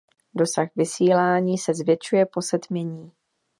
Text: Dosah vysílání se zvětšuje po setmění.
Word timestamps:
Dosah 0.35 0.67
vysílání 0.75 1.57
se 1.57 1.73
zvětšuje 1.73 2.25
po 2.25 2.41
setmění. 2.41 3.11